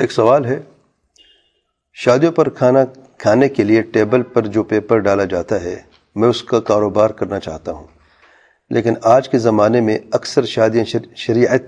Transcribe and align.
ایک 0.00 0.12
سوال 0.12 0.44
ہے۔ 0.44 0.60
شادیوں 1.92 2.32
پر 2.32 2.48
کھانا 2.48 2.78
کھانے 3.18 3.48
کے 3.48 3.64
لیے 3.64 3.82
ٹیبل 3.82 4.22
پر 4.22 4.46
جو 4.46 4.62
پیپر 4.62 4.98
ڈالا 4.98 5.24
جاتا 5.24 5.62
ہے، 5.62 5.82
میں 6.14 6.28
اس 6.28 6.42
کا 6.42 6.60
کاروبار 6.60 7.10
کرنا 7.10 7.40
چاہتا 7.40 7.72
ہوں۔ 7.72 7.86
لیکن 8.70 8.94
آج 9.02 9.28
کے 9.28 9.38
زمانے 9.38 9.80
میں 9.80 9.98
اکثر 10.12 10.44
شادیاں 10.44 10.96
شریعت 11.16 11.60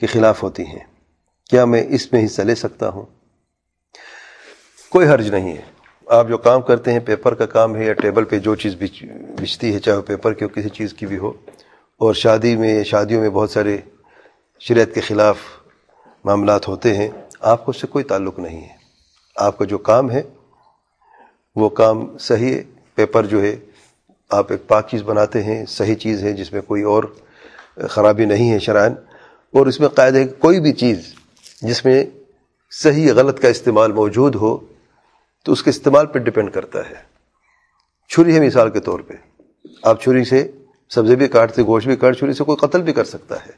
کے 0.00 0.06
خلاف 0.06 0.42
ہوتی 0.42 0.66
ہیں۔ 0.66 0.78
کیا 1.50 1.64
میں 1.64 1.84
اس 1.88 2.12
میں 2.12 2.24
حصہ 2.24 2.42
لے 2.42 2.54
سکتا 2.54 2.88
ہوں؟ 2.88 3.06
کوئی 4.88 5.08
حرج 5.08 5.28
نہیں 5.28 5.56
ہے۔ 5.56 5.62
آپ 6.06 6.28
جو 6.28 6.38
کام 6.38 6.62
کرتے 6.62 6.92
ہیں، 6.92 7.00
پیپر 7.00 7.34
کا 7.34 7.46
کام 7.46 7.76
ہے 7.76 7.84
یا 7.84 7.92
ٹیبل 7.92 8.24
پہ 8.24 8.38
جو 8.38 8.54
چیز 8.54 8.74
بچتی 9.40 9.74
ہے، 9.74 9.78
چاہے 9.78 9.96
وہ 9.96 10.02
پیپر 10.02 10.32
کی 10.32 10.44
ہو، 10.44 10.48
کسی 10.48 10.68
چیز 10.68 10.94
کی 10.94 11.06
بھی 11.06 11.18
ہو۔ 11.18 11.32
اور 11.98 12.14
شادی 12.14 12.56
میں، 12.56 12.84
شادیوں 12.84 13.20
میں 13.20 13.30
بہت 13.30 13.50
سارے 13.50 13.78
شریعت 14.60 14.94
کے 14.94 15.00
خلاف 15.00 15.36
معاملات 16.24 16.68
ہوتے 16.68 16.96
ہیں، 16.96 17.08
آپ 17.40 17.64
کو 17.64 17.70
اس 17.70 17.80
سے 17.80 17.86
کوئی 17.86 18.04
تعلق 18.04 18.38
نہیں 18.38 18.60
ہے۔ 18.60 18.76
آپ 19.36 19.58
کا 19.58 19.64
جو 19.64 19.78
کام 19.78 20.10
ہے، 20.10 20.22
وہ 21.56 21.68
کام 21.68 22.18
صحیح 22.18 22.60
پیپر 22.94 23.26
جو 23.26 23.42
ہے، 23.42 23.56
آپ 24.30 24.52
ایک 24.52 24.68
پاک 24.68 24.88
چیز 24.88 25.02
بناتے 25.02 25.42
ہیں، 25.42 25.66
صحیح 25.66 25.94
چیز 25.94 26.24
ہے، 26.24 26.32
جس 26.32 26.52
میں 26.52 26.60
کوئی 26.60 26.82
اور 26.82 27.04
خرابی 27.90 28.24
نہیں 28.24 28.52
ہے 28.52 28.58
شرائن۔ 28.58 28.92
اور 29.52 29.66
اس 29.66 29.80
میں 29.80 29.88
قاعدہ 29.88 30.18
ہے 30.18 30.26
کوئی 30.26 30.60
بھی 30.60 30.72
چیز 30.72 31.14
جس 31.62 31.84
میں 31.84 32.04
صحیح 32.70 33.12
غلط 33.12 33.40
کا 33.40 33.48
استعمال 33.48 33.92
موجود 33.92 34.34
ہو، 34.34 34.58
تو 35.44 35.52
اس 35.52 35.62
کے 35.62 35.70
استعمال 35.70 36.06
پہ 36.06 36.18
ڈپینڈ 36.18 36.52
کرتا 36.52 36.78
ہے۔ 36.90 36.94
چھری 38.08 38.34
ہے 38.34 38.46
مثال 38.46 38.70
کے 38.70 38.80
طور 38.80 39.00
پہ۔ 39.00 39.14
آپ 39.82 40.02
چھری 40.02 40.24
سے 40.24 40.50
سبزی 40.90 41.16
بھی 41.16 41.28
کاٹتے، 41.28 41.62
گوشت 41.62 41.86
بھی 41.86 41.96
کاٹ، 41.96 42.18
چھری 42.18 42.32
سے 42.32 42.44
کوئی 42.44 42.68
قتل 42.68 42.82
بھی 42.82 42.92
کر 42.92 43.04
سکتا 43.04 43.36
ہے۔ 43.46 43.50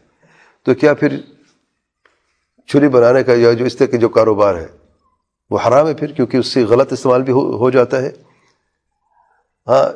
تو 0.63 0.75
کیا 0.75 0.95
پھر 0.95 1.21
چھری 2.69 2.89
بنانے 2.89 3.23
کا 3.23 3.33
یا 3.37 3.53
جو 3.53 3.65
اس 3.65 3.77
طرح 3.77 3.87
کے 3.87 3.97
جو 3.97 4.09
کاروبار 4.09 4.55
ہے 4.55 4.67
وہ 5.51 5.59
حرام 5.67 5.87
ہے 5.87 5.95
پھر 5.95 6.13
کیونکہ 6.13 6.37
اس 6.37 6.47
سے 6.47 6.65
غلط 6.65 6.93
استعمال 6.93 7.23
بھی 7.23 7.33
ہو 7.33 7.71
جاتا 7.71 8.03
ہے۔ 8.03 8.11
ہاں 9.67 9.87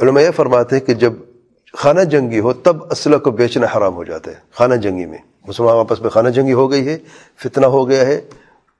علماء 0.00 0.20
یہ 0.20 0.30
فرماتے 0.36 0.76
ہیں 0.76 0.84
کہ 0.86 0.94
جب 0.94 1.12
خانہ 1.74 2.00
جنگی 2.10 2.40
ہو، 2.40 2.52
تب 2.52 2.76
اسلحہ 2.90 3.18
کو 3.18 3.30
بیچنا 3.30 3.66
حرام 3.76 3.94
ہو 3.94 4.04
جاتا 4.04 4.30
ہے 4.30 4.36
خانہ 4.54 4.74
جنگی 4.74 5.06
میں۔ 5.06 5.18
مسلمان 5.48 5.78
آپس 5.78 6.00
میں 6.00 6.10
خانہ 6.10 6.28
جنگی 6.28 6.52
ہو 6.52 6.70
گئی 6.70 6.86
ہے، 6.88 6.96
فتنہ 7.42 7.66
ہو 7.66 7.88
گیا 7.88 8.06
ہے، 8.06 8.16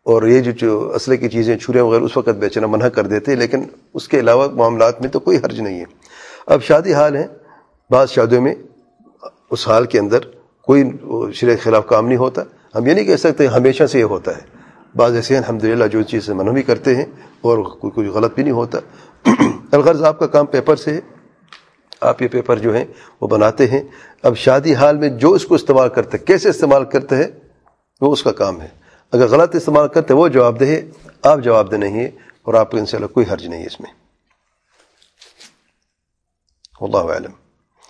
اور 0.06 0.22
یہ 0.22 0.40
جو 0.40 0.52
جو 0.52 0.78
اسلحے 0.94 1.16
کی 1.16 1.28
چیزیں، 1.28 1.56
چھرے 1.58 1.80
وغیرہ، 1.80 2.04
اس 2.04 2.16
وقت 2.16 2.36
بیچنا 2.38 2.66
منع 2.66 2.88
کر 2.88 3.06
دیتے 3.06 3.32
ہیں، 3.32 3.38
لیکن 3.38 3.64
اس 3.94 4.08
کے 4.08 4.20
علاوہ 4.20 4.48
معاملات 4.54 5.00
میں 5.00 5.10
تو 5.10 5.20
کوئی 5.20 5.38
حرج 5.38 5.60
نہیں 5.60 5.78
ہے۔ 5.80 5.84
اب 6.46 6.62
شادی 6.62 6.94
حال 6.94 7.16
ہے، 7.16 7.26
بعض 7.90 8.10
شادیوں 8.10 8.42
میں 8.42 8.54
اس 9.50 9.66
حال 9.68 9.84
کے 9.86 9.98
اندر 9.98 10.18
کوئی 10.66 10.84
شرع 11.32 11.50
کے 11.50 11.56
خلاف 11.56 11.86
کام 11.86 12.06
نہیں 12.06 12.18
ہوتا۔ 12.18 12.42
ہم 12.74 12.86
یہ 12.86 12.94
نہیں 12.94 13.04
کہہ 13.04 13.16
سکتے 13.16 13.46
ہمیشہ 13.46 13.84
سے 13.84 13.98
یہ 13.98 14.04
ہوتا 14.04 14.36
ہے۔ 14.36 14.42
بعض 14.96 15.14
ایسے 15.14 15.34
ہیں 15.34 15.42
الحمد 15.42 15.64
للہ 15.64 15.84
جو 15.84 16.02
چیز 16.02 16.26
سے 16.26 16.34
منع 16.34 16.50
بھی 16.50 16.62
کرتے 16.62 16.96
ہیں 16.96 17.04
اور 17.40 17.58
کوئی 17.58 17.90
کوئی 17.90 18.08
غلط 18.08 18.34
بھی 18.34 18.42
نہیں 18.42 18.52
ہوتا۔ 18.52 18.78
الغرض 19.72 20.02
آپ 20.02 20.18
کا 20.18 20.26
کام 20.26 20.46
پیپر 20.46 20.76
سے 20.76 20.94
ہے۔ 20.94 21.00
آپ 22.00 22.22
یہ 22.22 22.28
پیپر 22.28 22.58
جو 22.58 22.74
ہیں 22.74 22.84
وہ 23.20 23.28
بناتے 23.28 23.66
ہیں۔ 23.66 23.82
اب 24.22 24.36
شادی 24.36 24.74
حال 24.74 24.96
میں 24.96 25.08
جو 25.08 25.32
اس 25.32 25.44
کو 25.44 25.54
استعمال 25.54 25.88
کرتے 25.88 26.18
کیسے 26.18 26.48
استعمال 26.48 26.84
کرتے 26.84 27.16
ہیں، 27.16 27.30
وہ 28.00 28.12
اس 28.12 28.22
کا 28.22 28.32
کام 28.32 28.60
ہے۔ 28.60 28.68
اگر 29.12 29.26
غلط 29.26 29.54
استعمال 29.54 29.88
کرتے 29.88 30.14
وہ 30.14 30.28
جواب 30.28 30.60
دہ 30.60 30.64
آپ 31.22 31.38
جواب 31.38 31.70
دہ 31.70 31.76
نہیں 31.76 32.00
ہے 32.00 32.10
اور 32.42 32.54
آپ 32.54 32.70
کو 32.70 32.76
ان 32.76 32.86
شاء 32.86 32.98
اللہ 32.98 33.06
کوئی 33.06 33.26
حرج 33.32 33.46
نہیں 33.46 33.60
ہے 33.60 33.66
اس 33.66 33.80
میں۔ 33.80 33.90
اللہ 36.80 37.12
علم 37.12 37.30